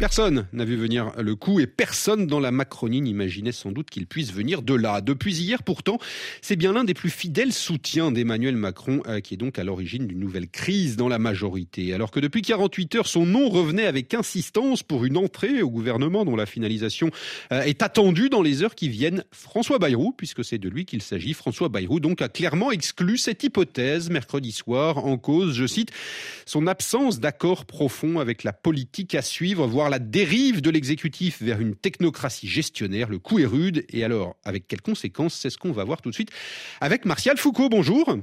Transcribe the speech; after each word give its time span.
Personne 0.00 0.46
n'a 0.54 0.64
vu 0.64 0.76
venir 0.76 1.12
le 1.18 1.36
coup 1.36 1.60
et 1.60 1.66
personne 1.66 2.26
dans 2.26 2.40
la 2.40 2.50
Macronie 2.50 3.02
n'imaginait 3.02 3.52
sans 3.52 3.70
doute 3.70 3.90
qu'il 3.90 4.06
puisse 4.06 4.32
venir 4.32 4.62
de 4.62 4.72
là. 4.72 5.02
Depuis 5.02 5.36
hier, 5.36 5.62
pourtant, 5.62 5.98
c'est 6.40 6.56
bien 6.56 6.72
l'un 6.72 6.84
des 6.84 6.94
plus 6.94 7.10
fidèles 7.10 7.52
soutiens 7.52 8.10
d'Emmanuel 8.10 8.56
Macron 8.56 9.02
euh, 9.06 9.20
qui 9.20 9.34
est 9.34 9.36
donc 9.36 9.58
à 9.58 9.62
l'origine 9.62 10.06
d'une 10.06 10.18
nouvelle 10.18 10.48
crise 10.48 10.96
dans 10.96 11.08
la 11.08 11.18
majorité. 11.18 11.92
Alors 11.92 12.10
que 12.10 12.18
depuis 12.18 12.40
48 12.40 12.94
heures, 12.94 13.06
son 13.06 13.26
nom 13.26 13.50
revenait 13.50 13.84
avec 13.84 14.14
insistance 14.14 14.82
pour 14.82 15.04
une 15.04 15.18
entrée 15.18 15.60
au 15.60 15.68
gouvernement 15.68 16.24
dont 16.24 16.34
la 16.34 16.46
finalisation 16.46 17.10
euh, 17.52 17.60
est 17.60 17.82
attendue 17.82 18.30
dans 18.30 18.40
les 18.40 18.62
heures 18.62 18.76
qui 18.76 18.88
viennent. 18.88 19.22
François 19.32 19.78
Bayrou, 19.78 20.12
puisque 20.16 20.42
c'est 20.42 20.56
de 20.56 20.70
lui 20.70 20.86
qu'il 20.86 21.02
s'agit, 21.02 21.34
François 21.34 21.68
Bayrou 21.68 22.00
donc 22.00 22.22
a 22.22 22.30
clairement 22.30 22.72
exclu 22.72 23.18
cette 23.18 23.44
hypothèse 23.44 24.08
mercredi 24.08 24.52
soir 24.52 25.04
en 25.04 25.18
cause, 25.18 25.54
je 25.56 25.66
cite, 25.66 25.90
son 26.46 26.66
absence 26.66 27.20
d'accord 27.20 27.66
profond 27.66 28.18
avec 28.18 28.44
la 28.44 28.54
politique 28.54 29.14
à 29.14 29.20
suivre, 29.20 29.66
voire 29.66 29.89
la 29.90 29.98
dérive 29.98 30.62
de 30.62 30.70
l'exécutif 30.70 31.42
vers 31.42 31.60
une 31.60 31.74
technocratie 31.74 32.48
gestionnaire. 32.48 33.08
Le 33.08 33.18
coup 33.18 33.38
est 33.38 33.46
rude. 33.46 33.84
Et 33.90 34.04
alors, 34.04 34.36
avec 34.44 34.66
quelles 34.66 34.82
conséquences? 34.82 35.34
C'est 35.34 35.50
ce 35.50 35.58
qu'on 35.58 35.72
va 35.72 35.84
voir 35.84 36.00
tout 36.00 36.10
de 36.10 36.14
suite 36.14 36.30
avec 36.80 37.04
Martial 37.04 37.36
Foucault. 37.36 37.68
Bonjour. 37.68 38.16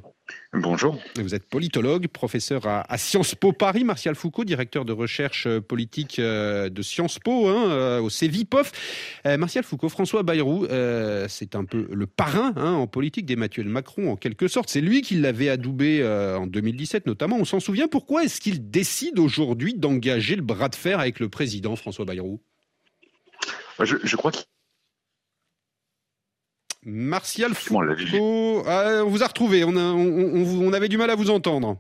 Bonjour. 0.54 0.98
Vous 1.17 1.36
êtes 1.36 1.48
politologue, 1.48 2.08
professeur 2.08 2.66
à, 2.66 2.98
Sciences 2.98 3.35
Po 3.35 3.52
Paris. 3.52 3.84
Martial 3.84 4.16
Foucault, 4.16 4.44
directeur 4.44 4.85
de 4.85 4.94
recherche 4.94 5.45
euh, 5.45 5.62
politique 5.62 6.20
euh, 6.20 6.70
de 6.70 6.81
Sciences 6.81 7.20
Po 7.20 7.48
hein, 7.48 7.70
euh, 7.70 8.02
au 8.02 8.09
CEVIPOF. 8.09 8.71
Martial 9.38 9.63
Foucault, 9.63 9.90
François 9.90 10.23
Bayrou, 10.23 10.66
c'est 11.27 11.55
un 11.55 11.66
peu 11.66 11.88
le 11.91 12.08
parrain 12.08 12.54
hein, 12.55 12.73
en 12.73 12.88
politique 12.88 13.26
d'Emmanuel 13.26 13.68
Macron 13.68 14.12
en 14.12 14.16
quelque 14.16 14.48
sorte. 14.48 14.70
C'est 14.70 14.82
lui 14.82 15.02
qui 15.02 15.16
l'avait 15.16 15.49
adoubé 15.49 16.05
en 16.05 16.48
2017 16.48 17.05
notamment. 17.05 17.38
On 17.38 17.46
s'en 17.46 17.59
souvient. 17.59 17.88
Pourquoi 17.88 18.23
est-ce 18.23 18.40
qu'il 18.40 18.70
décide 18.70 19.20
aujourd'hui 19.20 19.73
d'engager 19.73 20.35
le 20.35 20.41
bras 20.41 20.70
de 20.70 20.76
fer 20.76 20.99
avec 20.99 21.20
le 21.20 21.30
président 21.30 21.76
François 21.76 22.05
Bayrou? 22.05 22.40
Je, 23.84 23.98
je 24.04 24.15
crois 24.15 24.32
qu'il 24.32 24.46
Martial 26.90 27.54
Foucault. 27.54 28.63
Ah, 28.66 29.04
on 29.04 29.10
vous 29.10 29.21
a 29.21 29.27
retrouvé. 29.27 29.66
On, 29.66 29.76
on, 29.76 30.71
avait 30.71 30.88
du 30.88 30.98
mal 30.98 31.10
à 31.10 31.16
vous 31.16 31.30
entendre. 31.30 31.77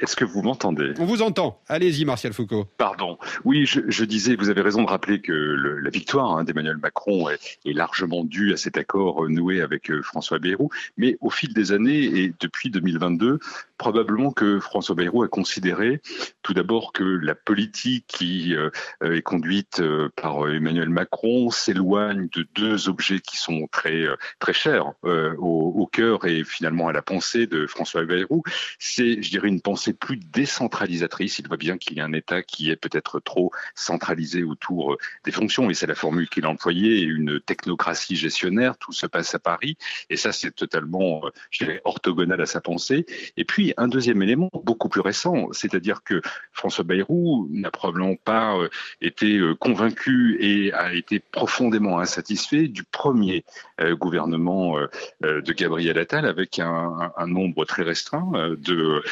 Est-ce 0.00 0.16
que 0.16 0.24
vous 0.24 0.42
m'entendez? 0.42 0.94
On 0.98 1.04
vous 1.04 1.22
entend. 1.22 1.60
Allez-y, 1.68 2.04
Martial 2.04 2.32
Foucault. 2.32 2.66
Pardon. 2.76 3.18
Oui, 3.44 3.66
je, 3.66 4.04
disais, 4.04 4.36
vous 4.36 4.48
avez 4.48 4.60
raison 4.60 4.82
de 4.82 4.88
rappeler 4.88 5.20
que 5.20 5.32
la 5.32 5.90
victoire 5.90 6.36
hein, 6.36 6.44
d'Emmanuel 6.44 6.76
Macron 6.76 7.28
est, 7.28 7.38
largement 7.64 8.24
due 8.24 8.52
à 8.52 8.56
cet 8.56 8.76
accord 8.76 9.28
noué 9.28 9.60
avec 9.60 9.90
euh, 9.90 10.02
François 10.02 10.38
Bayrou. 10.38 10.70
Mais 10.96 11.16
au 11.20 11.30
fil 11.30 11.52
des 11.54 11.72
années 11.72 12.02
et 12.04 12.32
depuis 12.40 12.70
2022, 12.70 13.38
probablement 13.76 14.32
que 14.32 14.58
François 14.58 14.94
Bayrou 14.94 15.22
a 15.22 15.28
considéré 15.28 16.00
tout 16.42 16.54
d'abord 16.54 16.92
que 16.92 17.04
la 17.04 17.34
politique 17.34 18.06
qui 18.08 18.54
euh, 18.56 18.70
est 19.02 19.22
conduite 19.22 19.80
euh, 19.80 20.08
par 20.16 20.48
Emmanuel 20.48 20.88
Macron 20.88 21.50
s'éloigne 21.50 22.28
de 22.34 22.46
deux 22.54 22.88
objets 22.88 23.20
qui 23.20 23.36
sont 23.36 23.68
très 23.70 24.06
très 24.38 24.52
chers 24.52 24.92
au, 25.04 25.72
au 25.76 25.86
cœur 25.86 26.24
et 26.24 26.44
finalement 26.44 26.88
à 26.88 26.92
la 26.92 27.02
pensée 27.02 27.46
de 27.46 27.66
François 27.66 28.04
Bayrou. 28.04 28.42
C'est, 28.78 29.22
je 29.22 29.30
dirais, 29.30 29.48
une 29.48 29.60
pensée 29.68 29.92
plus 29.92 30.16
décentralisatrice. 30.16 31.40
Il 31.40 31.46
voit 31.46 31.58
bien 31.58 31.76
qu'il 31.76 31.98
y 31.98 32.00
a 32.00 32.04
un 32.06 32.14
État 32.14 32.42
qui 32.42 32.70
est 32.70 32.76
peut-être 32.76 33.20
trop 33.20 33.52
centralisé 33.74 34.42
autour 34.42 34.94
euh, 34.94 34.98
des 35.26 35.30
fonctions, 35.30 35.68
et 35.68 35.74
c'est 35.74 35.86
la 35.86 35.94
formule 35.94 36.26
qu'il 36.30 36.46
a 36.46 36.48
employée, 36.48 37.02
une 37.02 37.38
technocratie 37.38 38.16
gestionnaire, 38.16 38.78
tout 38.78 38.92
se 38.92 39.04
passe 39.04 39.34
à 39.34 39.38
Paris, 39.38 39.76
et 40.08 40.16
ça 40.16 40.32
c'est 40.32 40.52
totalement, 40.52 41.20
euh, 41.26 41.30
je 41.50 41.64
dirais, 41.64 41.82
orthogonal 41.84 42.40
à 42.40 42.46
sa 42.46 42.62
pensée. 42.62 43.04
Et 43.36 43.44
puis 43.44 43.74
un 43.76 43.88
deuxième 43.88 44.22
élément, 44.22 44.48
beaucoup 44.64 44.88
plus 44.88 45.02
récent, 45.02 45.48
c'est-à-dire 45.52 46.02
que 46.02 46.22
François 46.52 46.84
Bayrou 46.84 47.46
n'a 47.50 47.70
probablement 47.70 48.16
pas 48.16 48.56
euh, 48.56 48.70
été 49.02 49.38
convaincu 49.60 50.38
et 50.40 50.72
a 50.72 50.94
été 50.94 51.20
profondément 51.20 51.98
insatisfait 51.98 52.68
du 52.68 52.84
premier 52.84 53.44
gouvernement 53.78 54.78
de 55.20 55.52
Gabriel 55.52 55.98
Attal 55.98 56.24
avec 56.26 56.58
un, 56.58 57.12
nombre 57.26 57.64
très 57.64 57.82
restreint 57.82 58.32
de 58.56 59.02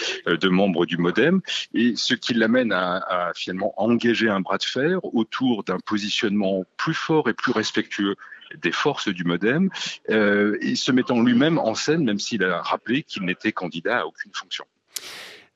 membres 0.48 0.86
du 0.86 0.96
MoDem, 0.96 1.40
et 1.74 1.94
ce 1.96 2.14
qui 2.14 2.34
l'amène 2.34 2.72
à, 2.72 3.32
finalement 3.34 3.72
engager 3.76 4.28
un 4.28 4.40
bras 4.40 4.58
de 4.58 4.64
fer 4.64 4.98
autour 5.14 5.64
d'un 5.64 5.78
positionnement 5.78 6.64
plus 6.76 6.94
fort 6.94 7.28
et 7.28 7.34
plus 7.34 7.52
respectueux 7.52 8.16
des 8.62 8.72
forces 8.72 9.08
du 9.08 9.24
MoDem, 9.24 9.70
euh, 10.10 10.56
et 10.60 10.76
se 10.76 10.92
mettant 10.92 11.20
lui-même 11.20 11.58
en 11.58 11.74
scène, 11.74 12.04
même 12.04 12.18
s'il 12.18 12.44
a 12.44 12.62
rappelé 12.62 13.02
qu'il 13.02 13.24
n'était 13.24 13.52
candidat 13.52 14.00
à 14.00 14.06
aucune 14.06 14.32
fonction. 14.32 14.64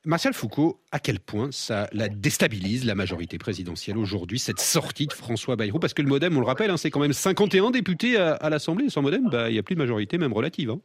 Martial 0.07 0.33
Foucault, 0.33 0.81
à 0.93 0.99
quel 0.99 1.21
point 1.21 1.51
ça 1.53 1.87
la 1.93 2.09
déstabilise 2.09 2.87
la 2.87 2.95
majorité 2.95 3.37
présidentielle 3.37 3.99
aujourd'hui, 3.99 4.39
cette 4.39 4.59
sortie 4.59 5.07
de 5.07 5.13
François 5.13 5.57
Bayrou? 5.57 5.79
Parce 5.79 5.93
que 5.93 6.01
le 6.01 6.09
Modem, 6.09 6.35
on 6.39 6.41
le 6.41 6.47
rappelle, 6.47 6.71
hein, 6.71 6.79
c'est 6.79 6.91
quand 6.91 7.01
même 7.01 7.13
51 7.13 7.71
députés 7.71 8.17
à, 8.17 8.49
l'Assemblée. 8.49 8.89
Sans 8.89 9.03
Modem, 9.03 9.29
bah, 9.29 9.51
il 9.51 9.53
n'y 9.53 9.59
a 9.59 9.63
plus 9.63 9.75
de 9.75 9.81
majorité, 9.81 10.17
même 10.17 10.33
relative. 10.33 10.71
Hein. 10.71 10.81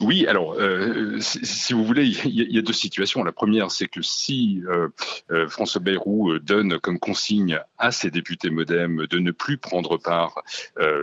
Oui, 0.00 0.26
alors, 0.28 0.54
euh, 0.54 1.18
si, 1.20 1.72
vous 1.72 1.84
voulez, 1.84 2.06
il 2.06 2.54
y, 2.54 2.58
a 2.58 2.62
deux 2.62 2.72
situations. 2.72 3.24
La 3.24 3.32
première, 3.32 3.72
c'est 3.72 3.88
que 3.88 4.00
si 4.00 4.62
euh, 4.68 4.88
euh, 5.32 5.48
François 5.48 5.80
Bayrou 5.80 6.38
donne 6.38 6.78
comme 6.78 7.00
consigne 7.00 7.60
à 7.78 7.90
ses 7.90 8.10
députés 8.12 8.50
modem 8.50 9.06
de 9.06 9.18
ne 9.18 9.32
plus 9.32 9.58
prendre 9.58 9.96
part, 9.96 10.42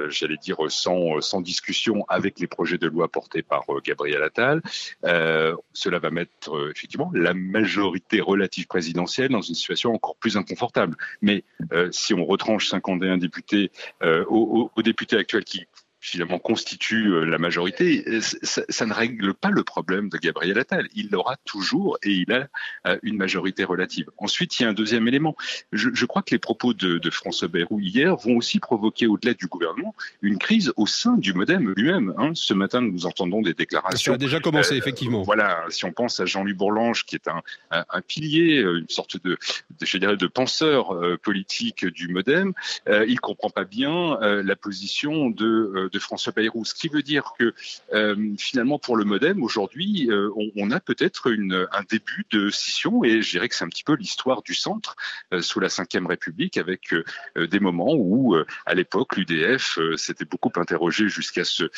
j'allais 0.08 0.38
dire, 0.38 0.58
sans, 0.70 1.20
sans 1.22 1.42
discussion 1.42 2.06
avec 2.08 2.40
les 2.40 2.48
projets 2.48 2.78
de 2.78 2.88
loi 2.88 3.10
portés 3.10 3.42
par 3.42 3.66
Gabriel 3.84 4.24
Attal, 4.24 4.62
cela 5.04 6.00
va 6.00 6.10
mettre 6.10 6.72
effectivement 6.72 7.12
la 7.14 7.34
majorité 7.34 8.22
relative 8.22 8.68
présidentielle 8.68 9.30
dans 9.30 9.42
une 9.42 9.56
situation 9.56 9.94
encore 9.94 10.16
plus 10.16 10.38
inconfortable. 10.38 10.96
Mais 11.22 11.44
si 11.92 12.14
on 12.14 12.26
retranche 12.26 12.68
51 12.70 13.18
députés 13.18 13.72
aux, 14.04 14.72
aux 14.74 14.82
députés 14.82 15.18
actuels 15.18 15.44
qui 15.46 15.66
finalement 16.06 16.38
constitue 16.38 17.08
euh, 17.08 17.26
la 17.26 17.40
majorité, 17.40 18.06
ça, 18.22 18.86
ne 18.86 18.94
règle 18.94 19.34
pas 19.34 19.50
le 19.50 19.64
problème 19.64 20.10
de 20.10 20.18
Gabriel 20.18 20.60
Attal. 20.60 20.88
Il 20.94 21.10
l'aura 21.10 21.36
toujours 21.46 21.98
et 22.04 22.12
il 22.12 22.32
a 22.32 22.48
euh, 22.86 22.98
une 23.02 23.18
majorité 23.18 23.64
relative. 23.64 24.10
Ensuite, 24.18 24.60
il 24.60 24.64
y 24.64 24.66
a 24.68 24.70
un 24.70 24.74
deuxième 24.74 25.08
élément. 25.08 25.36
Je, 25.72 26.06
crois 26.06 26.22
que 26.22 26.32
les 26.32 26.40
propos 26.40 26.74
de, 26.74 27.10
François 27.10 27.48
Bayrou 27.48 27.80
hier 27.80 28.16
vont 28.18 28.38
aussi 28.38 28.60
provoquer, 28.60 29.08
au-delà 29.08 29.34
du 29.34 29.48
gouvernement, 29.48 29.96
une 30.22 30.38
crise 30.38 30.72
au 30.76 30.86
sein 30.86 31.18
du 31.18 31.34
MoDem 31.34 31.74
lui-même. 31.76 32.14
Hein. 32.18 32.32
Ce 32.36 32.54
matin, 32.54 32.82
nous 32.82 33.06
entendons 33.06 33.42
des 33.42 33.54
déclarations. 33.54 34.14
Ça 34.14 34.16
a 34.16 34.18
déjà 34.18 34.40
commencé, 34.40 34.76
euh, 34.76 34.78
effectivement. 34.78 35.24
Voilà, 35.24 35.66
si 35.70 35.86
on 35.86 35.92
pense 35.92 36.20
à 36.20 36.26
Jean-Louis 36.26 36.54
Bourlange, 36.54 37.06
qui 37.06 37.16
est 37.16 37.28
un, 37.28 37.42
un, 37.72 38.02
pilier, 38.02 38.60
une 38.60 38.90
sorte 38.90 39.24
de, 39.24 39.38
je 39.82 39.98
dirais, 39.98 40.18
de 40.18 40.28
penseur 40.28 40.96
politique 41.24 41.86
du 41.86 42.10
MoDem, 42.10 42.54
il 42.88 43.20
comprend 43.20 43.50
pas 43.50 43.64
bien 43.64 44.18
la 44.22 44.56
position 44.56 45.30
de 45.30 45.90
de 45.95 45.95
François 46.00 46.34
Bayrou. 46.34 46.66
Ce 46.66 46.74
qui 46.74 46.88
veut 46.88 47.02
dire 47.02 47.34
que 47.38 47.54
euh, 47.94 48.16
finalement 48.38 48.80
pour 48.80 48.98
le 48.98 49.06
MoDem 49.06 49.44
aujourd'hui, 49.44 50.08
euh, 50.10 50.30
on, 50.56 50.72
a 50.72 50.80
peut-être 50.80 51.32
un 51.72 51.84
début 51.90 52.26
de 52.32 52.50
scission 52.50 53.04
et 53.04 53.22
je 53.22 53.32
dirais 53.32 53.48
que 53.48 53.56
c'est 53.56 53.64
un 53.64 53.70
petit 53.70 53.84
peu 53.84 53.96
l'histoire 53.96 54.42
du 54.42 54.54
centre 54.54 54.96
euh, 55.34 55.42
sous 55.42 55.60
la 55.60 55.68
Ve 55.68 56.08
République 56.08 56.58
avec 56.58 56.94
des 57.36 57.60
moments 57.60 57.94
où 57.94 58.36
à 58.66 58.74
l'époque 58.74 59.16
l'UDF 59.16 59.80
s'était 59.98 60.26
beaucoup 60.26 60.52
interrogé 60.56 61.08
jusqu'à 61.08 61.44
ce, 61.44 61.70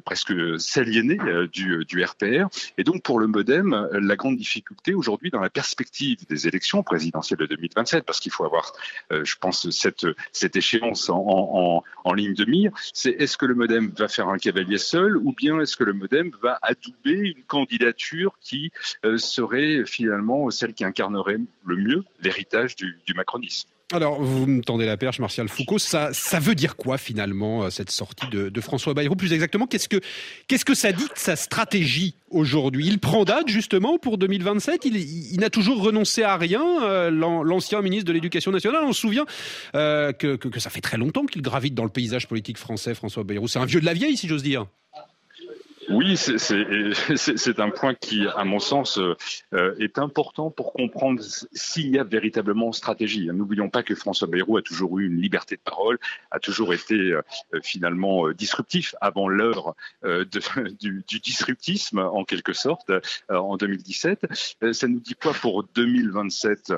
presque 0.00 0.32
s'aliéner 0.60 1.18
du, 1.52 1.84
du 1.84 2.04
RPR. 2.04 2.48
Et 2.78 2.84
donc 2.84 3.02
pour 3.02 3.18
le 3.18 3.26
MoDem, 3.26 3.88
la 3.92 4.16
grande 4.16 4.36
difficulté 4.36 4.94
aujourd'hui 4.94 5.30
dans 5.30 5.40
la 5.40 5.50
perspective 5.50 6.18
des 6.28 6.46
élections 6.46 6.82
présidentielles 6.82 7.38
de 7.38 7.46
2027, 7.46 8.04
parce 8.04 8.20
qu'il 8.20 8.32
faut 8.32 8.44
avoir, 8.44 8.72
je 9.10 9.36
pense, 9.40 9.70
cette, 9.70 10.06
cette 10.32 10.56
échéance 10.56 11.10
en, 11.10 11.24
en, 11.26 11.84
en 12.04 12.12
ligne 12.12 12.34
de 12.34 12.44
mire, 12.44 12.72
c'est 12.92 13.15
est-ce 13.18 13.36
que 13.36 13.46
le 13.46 13.54
MoDem 13.54 13.90
va 13.96 14.08
faire 14.08 14.28
un 14.28 14.38
cavalier 14.38 14.78
seul 14.78 15.16
ou 15.16 15.32
bien 15.32 15.60
est-ce 15.60 15.76
que 15.76 15.84
le 15.84 15.92
MoDem 15.92 16.30
va 16.42 16.58
adouber 16.62 17.34
une 17.36 17.42
candidature 17.44 18.38
qui 18.40 18.70
euh, 19.04 19.18
serait 19.18 19.84
finalement 19.86 20.50
celle 20.50 20.74
qui 20.74 20.84
incarnerait 20.84 21.38
le 21.64 21.76
mieux 21.76 22.04
l'héritage 22.20 22.76
du, 22.76 22.96
macronisme? 23.14 23.68
Alors, 23.92 24.20
vous 24.20 24.46
me 24.46 24.62
tendez 24.62 24.84
la 24.84 24.96
perche, 24.96 25.20
Martial 25.20 25.48
Foucault. 25.48 25.78
Ça, 25.78 26.12
ça 26.12 26.40
veut 26.40 26.56
dire 26.56 26.74
quoi 26.74 26.98
finalement 26.98 27.62
euh, 27.62 27.70
cette 27.70 27.92
sortie 27.92 28.26
de, 28.26 28.60
François 28.60 28.94
Bayrou 28.94 29.14
Plus 29.14 29.32
exactement, 29.32 29.68
qu'est-ce 29.68 29.88
que 29.88 30.00
qu'est-ce 30.48 30.64
que 30.64 30.74
ça 30.74 30.90
dit 30.90 31.04
de 31.04 31.10
sa 31.14 31.36
stratégie 31.36 32.16
aujourd'hui? 32.30 32.88
Il 32.88 32.98
prend 32.98 33.24
date 33.24 33.46
justement 33.46 33.98
pour 33.98 34.18
2027. 34.18 34.86
Il, 34.86 35.38
n'a 35.38 35.50
toujours 35.50 35.80
renoncé 35.80 36.24
à 36.24 36.36
rien. 36.36 36.64
Euh, 36.82 37.10
l'ancien 37.10 37.80
ministre 37.80 38.06
de 38.08 38.12
l'Éducation 38.12 38.50
nationale, 38.50 38.82
on 38.84 38.92
se 38.92 39.02
souvient 39.02 39.24
euh, 39.76 40.10
que, 40.12 40.34
que, 40.34 40.58
ça 40.58 40.70
fait 40.70 40.80
très 40.80 40.96
longtemps 40.96 41.24
qu'il 41.24 41.42
gravite 41.42 41.74
dans 41.74 41.84
le 41.84 41.90
paysage 41.90 42.26
politique 42.26 42.58
français. 42.58 42.92
François 42.92 43.22
Bayrou, 43.22 43.46
c'est 43.46 43.60
un 43.60 43.66
vieux 43.66 43.80
de 43.80 43.86
la 43.86 43.94
vieille, 43.94 44.16
si 44.16 44.26
j'ose 44.26 44.42
dire. 44.42 44.66
Oui, 45.88 46.16
c'est 46.16 47.60
un 47.60 47.70
point 47.70 47.94
qui, 47.94 48.26
à 48.26 48.44
mon 48.44 48.58
sens, 48.58 48.98
euh, 48.98 49.74
est 49.78 49.98
important 49.98 50.50
pour 50.50 50.72
comprendre 50.72 51.22
s'il 51.52 51.88
y 51.94 51.98
a 51.98 52.04
véritablement 52.04 52.72
stratégie. 52.72 53.28
N'oublions 53.32 53.68
pas 53.68 53.82
que 53.82 53.94
François 53.94 54.26
Bayrou 54.26 54.56
a 54.56 54.62
toujours 54.62 54.98
eu 54.98 55.06
une 55.06 55.20
liberté 55.20 55.56
de 55.56 55.60
parole, 55.60 55.98
a 56.30 56.40
toujours 56.40 56.74
été 56.74 56.94
euh, 56.94 57.22
finalement 57.62 58.26
euh, 58.26 58.34
disruptif 58.34 58.94
avant 59.00 59.28
l'heure 59.28 59.74
du, 60.80 61.04
du, 61.06 61.20
disruptisme, 61.20 61.98
en 61.98 62.24
quelque 62.24 62.52
sorte, 62.52 62.90
en 63.28 63.56
2017. 63.56 64.26
Ça 64.72 64.88
nous 64.88 65.00
dit 65.00 65.14
quoi 65.14 65.32
pour 65.32 65.64
2027 65.74 66.72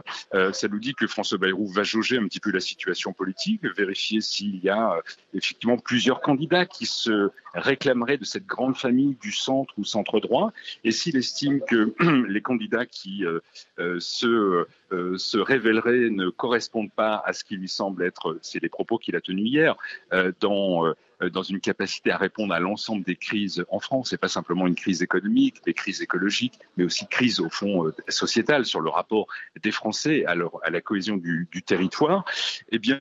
Ça 0.52 0.68
nous 0.68 0.78
dit 0.78 0.94
que 0.94 1.06
François 1.06 1.38
Bayrou 1.38 1.66
va 1.68 1.82
jauger 1.82 2.18
un 2.18 2.24
petit 2.26 2.40
peu 2.40 2.50
la 2.50 2.60
situation 2.60 3.12
politique, 3.12 3.64
vérifier 3.76 4.20
s'il 4.20 4.58
y 4.62 4.68
a 4.68 5.00
effectivement 5.34 5.78
plusieurs 5.78 6.20
candidats 6.20 6.66
qui 6.66 6.86
se 6.86 7.30
réclameraient 7.58 8.18
de 8.18 8.24
cette 8.24 8.46
grande 8.46 8.76
famille 8.76 9.16
du 9.20 9.32
centre 9.32 9.74
ou 9.78 9.84
centre 9.84 10.20
droit, 10.20 10.52
et 10.84 10.92
s'il 10.92 11.16
estime 11.16 11.60
que 11.60 11.94
les 12.28 12.40
candidats 12.40 12.86
qui 12.86 13.24
euh, 13.24 13.40
euh, 13.78 13.98
se, 14.00 14.66
euh, 14.92 15.18
se 15.18 15.38
révéleraient 15.38 16.10
ne 16.10 16.30
correspondent 16.30 16.92
pas 16.92 17.22
à 17.24 17.32
ce 17.32 17.44
qui 17.44 17.56
lui 17.56 17.68
semble 17.68 18.02
être, 18.02 18.38
c'est 18.42 18.62
les 18.62 18.68
propos 18.68 18.98
qu'il 18.98 19.16
a 19.16 19.20
tenus 19.20 19.50
hier, 19.50 19.76
dans 20.40 20.92
dans 21.32 21.42
une 21.42 21.58
capacité 21.58 22.12
à 22.12 22.16
répondre 22.16 22.54
à 22.54 22.60
l'ensemble 22.60 23.02
des 23.02 23.16
crises 23.16 23.64
en 23.70 23.80
France, 23.80 24.12
et 24.12 24.16
pas 24.16 24.28
simplement 24.28 24.68
une 24.68 24.76
crise 24.76 25.02
économique, 25.02 25.64
des 25.64 25.74
crises 25.74 26.00
écologiques, 26.00 26.60
mais 26.76 26.84
aussi 26.84 27.08
crise 27.08 27.40
au 27.40 27.50
fond 27.50 27.92
sociétale 28.08 28.64
sur 28.64 28.80
le 28.80 28.88
rapport 28.88 29.26
des 29.60 29.72
Français 29.72 30.24
à, 30.26 30.36
leur, 30.36 30.64
à 30.64 30.70
la 30.70 30.80
cohésion 30.80 31.16
du, 31.16 31.48
du 31.50 31.62
territoire, 31.64 32.24
eh 32.70 32.78
bien, 32.78 33.00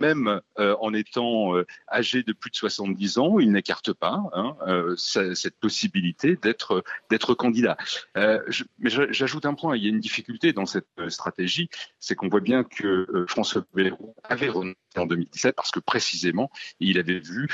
même 0.00 0.40
euh, 0.58 0.76
en 0.80 0.94
étant 0.94 1.56
euh, 1.56 1.66
âgé 1.90 2.22
de 2.22 2.32
plus 2.32 2.50
de 2.50 2.56
70 2.56 3.18
ans, 3.18 3.38
il 3.38 3.52
n'écarte 3.52 3.92
pas 3.92 4.22
hein, 4.32 4.56
euh, 4.66 4.96
cette 4.96 5.58
possibilité 5.58 6.36
d'être 6.36 7.34
candidat. 7.34 7.76
Mais 8.14 8.90
j'ajoute 8.90 9.46
un 9.46 9.54
point, 9.54 9.76
il 9.76 9.82
y 9.82 9.86
a 9.86 9.90
une 9.90 10.00
difficulté 10.00 10.52
dans 10.52 10.66
cette 10.66 10.86
stratégie, 11.08 11.68
c'est 12.00 12.14
qu'on 12.14 12.28
voit 12.28 12.40
bien 12.40 12.64
que 12.64 13.26
François 13.28 13.62
Bayrou 13.74 14.14
avait 14.24 14.48
renoncé 14.48 14.76
en 14.96 15.06
2017 15.06 15.54
parce 15.54 15.70
que 15.70 15.80
précisément 15.80 16.50
il 16.80 16.98
avait 16.98 17.20
vu 17.20 17.48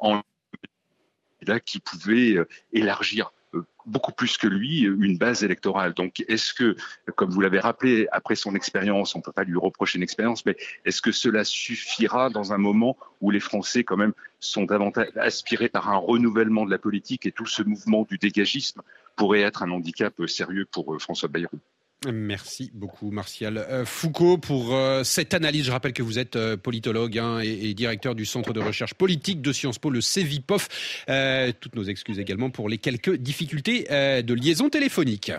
en 0.00 0.22
qui 1.64 1.80
pouvait 1.80 2.36
élargir 2.72 3.32
beaucoup 3.86 4.12
plus 4.12 4.36
que 4.36 4.46
lui 4.46 4.80
une 4.80 5.18
base 5.18 5.44
électorale. 5.44 5.94
Donc, 5.94 6.24
est-ce 6.28 6.54
que, 6.54 6.76
comme 7.16 7.30
vous 7.30 7.40
l'avez 7.40 7.58
rappelé, 7.58 8.08
après 8.12 8.34
son 8.34 8.54
expérience, 8.54 9.14
on 9.14 9.18
ne 9.18 9.22
peut 9.22 9.32
pas 9.32 9.44
lui 9.44 9.56
reprocher 9.56 9.96
une 9.96 10.02
expérience, 10.02 10.44
mais 10.46 10.56
est-ce 10.84 11.02
que 11.02 11.12
cela 11.12 11.44
suffira 11.44 12.30
dans 12.30 12.52
un 12.52 12.58
moment 12.58 12.96
où 13.20 13.30
les 13.30 13.40
Français, 13.40 13.84
quand 13.84 13.96
même, 13.96 14.12
sont 14.40 14.64
davantage 14.64 15.08
aspirés 15.16 15.68
par 15.68 15.88
un 15.88 15.96
renouvellement 15.96 16.64
de 16.64 16.70
la 16.70 16.78
politique 16.78 17.26
et 17.26 17.32
tout 17.32 17.46
ce 17.46 17.62
mouvement 17.62 18.04
du 18.08 18.18
dégagisme 18.18 18.82
pourrait 19.16 19.42
être 19.42 19.62
un 19.62 19.70
handicap 19.70 20.14
sérieux 20.26 20.66
pour 20.70 20.94
euh, 20.94 20.98
François 20.98 21.28
Bayrou? 21.28 21.58
Merci 22.10 22.70
beaucoup, 22.74 23.10
Martial 23.10 23.58
euh, 23.58 23.84
Foucault, 23.84 24.38
pour 24.38 24.74
euh, 24.74 25.04
cette 25.04 25.34
analyse. 25.34 25.66
Je 25.66 25.70
rappelle 25.70 25.92
que 25.92 26.02
vous 26.02 26.18
êtes 26.18 26.36
euh, 26.36 26.56
politologue 26.56 27.18
hein, 27.18 27.40
et, 27.40 27.74
directeur 27.74 28.14
du 28.14 28.26
Centre 28.26 28.52
de 28.52 28.60
recherche 28.60 28.94
politique 28.94 29.40
de 29.40 29.52
Sciences 29.52 29.78
Po, 29.78 29.90
le 29.90 30.00
CEVIPOF. 30.00 31.04
toutes 31.60 31.76
nos 31.76 31.84
excuses 31.84 32.18
également 32.18 32.50
pour 32.50 32.68
les 32.68 32.78
quelques 32.78 33.16
difficultés 33.16 33.84
de 33.90 34.34
liaison 34.34 34.68
téléphonique. 34.68 35.32